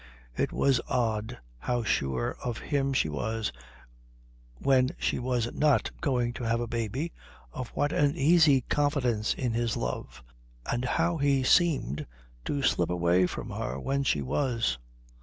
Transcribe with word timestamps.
It 0.35 0.51
was 0.51 0.81
odd 0.89 1.37
how 1.59 1.83
sure 1.83 2.35
of 2.43 2.57
him 2.57 2.91
she 2.91 3.07
was 3.07 3.51
when 4.57 4.89
she 4.97 5.19
was 5.19 5.53
not 5.53 5.91
going 6.01 6.33
to 6.33 6.43
have 6.43 6.59
a 6.59 6.65
baby, 6.65 7.13
of 7.53 7.67
what 7.75 7.93
an 7.93 8.15
easy 8.15 8.61
confidence 8.61 9.35
in 9.35 9.53
his 9.53 9.77
love, 9.77 10.23
and 10.65 10.85
how 10.85 11.17
he 11.17 11.43
seemed 11.43 12.07
to 12.45 12.63
slip 12.63 12.89
away 12.89 13.27
from 13.27 13.51
her 13.51 13.79
when 13.79 14.01
she 14.01 14.23
was. 14.23 14.79